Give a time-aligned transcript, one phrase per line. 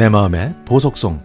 [0.00, 1.20] 내 마음의 보석송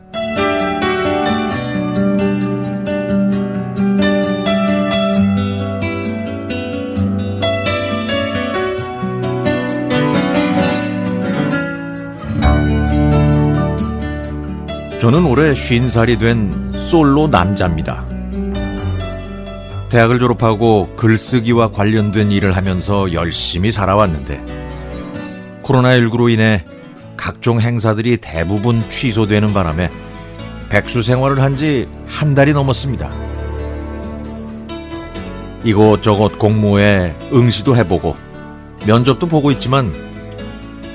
[15.00, 18.05] 저는 올해 50살이 된 솔로 남자입니다.
[19.88, 24.44] 대학을 졸업하고 글쓰기와 관련된 일을 하면서 열심히 살아왔는데
[25.63, 26.66] 코로나19로 인해
[27.18, 29.90] 각종 행사들이 대부분 취소되는 바람에
[30.70, 33.12] 백수 생활을 한지한 달이 넘었습니다.
[35.64, 38.16] 이곳저곳 공모에 응시도 해보고
[38.86, 39.91] 면접도 보고 있지만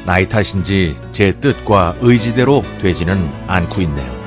[0.07, 4.21] 나이 탓인지 제 뜻과 의지대로 되지는 않고 있네요.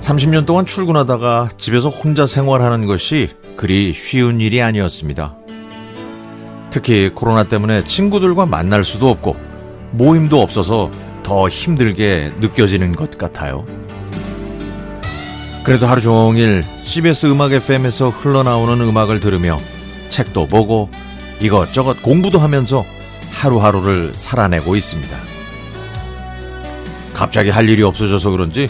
[0.00, 5.36] 30년 동안 출근하다가 집에서 혼자 생활하는 것이 그리 쉬운 일이 아니었습니다.
[6.70, 9.53] 특히 코로나 때문에 친구들과 만날 수도 없고
[9.92, 10.90] 모임도 없어서
[11.22, 13.64] 더 힘들게 느껴지는 것 같아요.
[15.64, 19.56] 그래도 하루 종일 CBS 음악 FM에서 흘러나오는 음악을 들으며
[20.10, 20.90] 책도 보고
[21.40, 22.84] 이것저것 공부도 하면서
[23.32, 25.16] 하루하루를 살아내고 있습니다.
[27.14, 28.68] 갑자기 할 일이 없어져서 그런지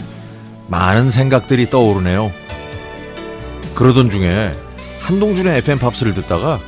[0.67, 2.31] 많은 생각들이 떠오르네요.
[3.75, 4.53] 그러던 중에
[5.01, 6.61] 한동준의 FM 팝스를 듣다가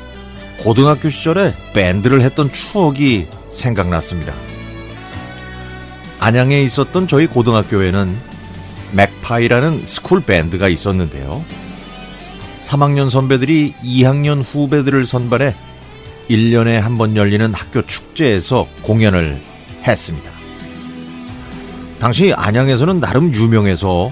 [0.59, 4.33] 고등학교 시절에 밴드를 했던 추억이 생각났습니다.
[6.19, 8.15] 안양에 있었던 저희 고등학교에는
[8.93, 11.43] 맥파이라는 school band가 있었는데요.
[12.63, 15.53] 3학년 선배들이 2학년 후배들을 선발해
[16.29, 19.41] 1년에 한 번 열리는 학교 축제에서 공연을
[19.87, 20.29] 했습니다.
[21.99, 24.11] 당시 안양에서는 나름 유명해서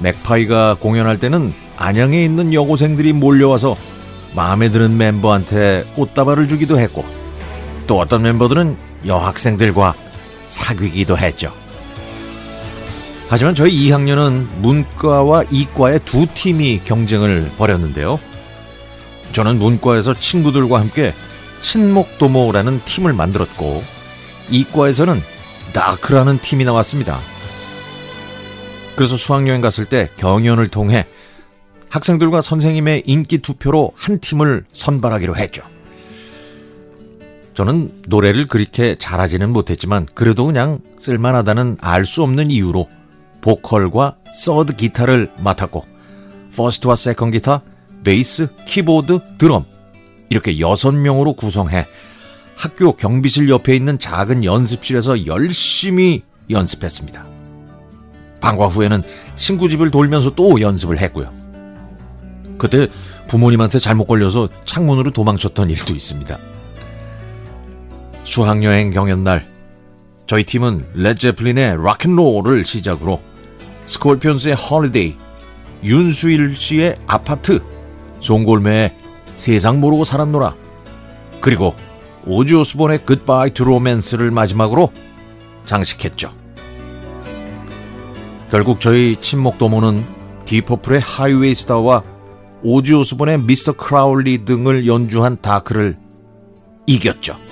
[0.00, 3.76] 맥파이가 공연할 때는 안양에 있는 여고생들이 몰려와서
[4.34, 7.04] 마음에 드는 멤버한테 꽃다발을 주기도 했고
[7.86, 9.94] 또 어떤 멤버들은 여학생들과
[10.48, 11.52] 사귀기도 했죠.
[13.28, 18.20] 하지만 저희 2학년은 문과와 이과의 두 팀이 경쟁을 벌였는데요.
[19.32, 21.12] 저는 문과에서 친구들과 함께
[21.60, 23.82] 친목도모라는 팀을 만들었고
[24.50, 25.20] 이과에서는
[25.72, 27.20] 다크라는 팀이 나왔습니다.
[28.94, 31.04] 그래서 수학여행 갔을 때 경연을 통해
[31.88, 35.62] 학생들과 선생님의 인기 투표로 한 팀을 선발하기로 했죠.
[37.54, 42.88] 저는 노래를 그렇게 잘하지는 못했지만 그래도 그냥 쓸만하다는 알 수 없는 이유로
[43.40, 45.86] 보컬과 서드 기타를 맡았고
[46.56, 47.62] first와 second 기타,
[48.02, 49.64] 베이스, 키보드, 드럼
[50.28, 51.86] 이렇게 여섯 명으로 구성해
[52.56, 57.24] 학교 경비실 옆에 있는 작은 연습실에서 열심히 연습했습니다.
[58.40, 59.02] 방과 후에는
[59.36, 61.32] 친구 집을 돌면서 또 연습을 했고요.
[62.58, 62.88] 그때
[63.28, 66.38] 부모님한테 잘못 걸려서 창문으로 도망쳤던 일도 있습니다.
[68.24, 69.46] 수학여행 경연날
[70.26, 73.20] 저희 팀은 렛제플린의 락앤롤을 시작으로
[73.84, 75.16] 스콜피온스의 Holiday,
[75.84, 77.62] 윤수일 씨의 아파트,
[78.20, 78.94] 송골매의
[79.36, 80.54] 세상 모르고 살았노라
[81.42, 81.74] 그리고
[82.26, 84.90] 오지 오스본의 Goodbye to Romance를 마지막으로
[85.66, 86.32] 장식했죠.
[88.50, 90.06] 결국 저희 친목 도모는
[90.46, 92.02] 딥 퍼플의 Highway Star와
[92.62, 93.72] 오지 오스본의 Mr.
[93.72, 95.98] Crowley 등을 연주한 다크를
[96.86, 97.43] 이겼죠.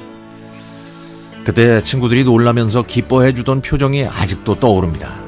[1.44, 5.20] 그때 친구들이 놀라면서 기뻐해 주던 표정이 아직도 떠오릅니다.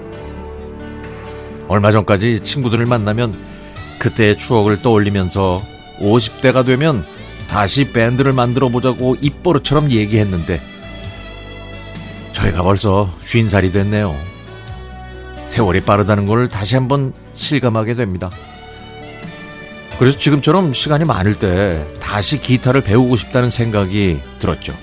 [1.66, 3.34] 얼마 전까지 친구들을 만나면
[3.98, 5.60] 그때의 추억을 떠올리면서
[5.98, 7.04] 50대가 되면
[7.48, 10.60] 다시 밴드를 만들어 보자고 입버릇처럼 얘기했는데
[12.32, 14.14] 저희가 벌써 50살이 됐네요.
[15.46, 18.30] 세월이 빠르다는 걸 다시 한번 실감하게 됩니다.
[19.98, 24.74] 그래서 지금처럼 시간이 많을 때 다시 기타를 배우고 싶다는 생각이 들었죠.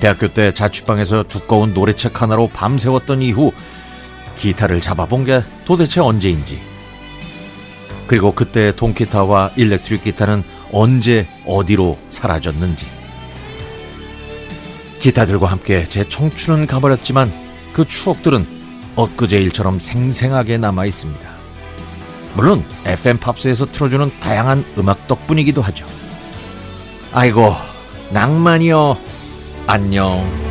[0.00, 3.52] 대학교 때 자취방에서 두꺼운 노래책 하나로 밤새웠던 이후
[4.36, 6.60] 기타를 잡아본 게 도대체 언제인지.
[8.06, 10.42] 그리고 그때 통기타와 일렉트릭 기타는
[10.72, 12.86] 언제 어디로 사라졌는지.
[15.00, 17.32] 기타들과 함께 제 청춘은 가버렸지만
[17.72, 18.46] 그 추억들은
[18.96, 21.28] 엊그제 일처럼 생생하게 남아 있습니다.
[22.34, 25.86] 물론 FM 팝스에서 틀어주는 다양한 음악 덕분이기도 하죠.
[27.12, 27.54] 아이고
[28.10, 28.98] 낭만이여
[29.70, 30.47] 안녕.